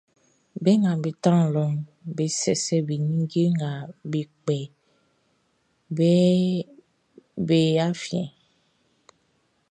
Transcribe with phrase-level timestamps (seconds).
[0.63, 1.75] Be nga be tran lɔʼn,
[2.15, 3.69] be cɛcɛ be ninnge nga
[4.11, 4.57] be kpɛ
[5.97, 6.63] beʼn
[7.47, 8.29] be afiɛn.